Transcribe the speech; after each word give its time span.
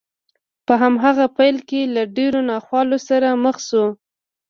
په 0.65 0.73
هماغه 0.81 1.25
پيل 1.37 1.57
کې 1.69 1.81
له 1.95 2.03
ډېرو 2.17 2.39
ناخوالو 2.51 2.97
سره 3.09 3.27
مخ 3.43 3.57
شو. 3.67 3.85